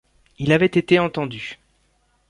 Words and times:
Il 0.39 0.51
avait 0.51 0.65
été 0.65 0.97
entendu. 0.97 1.59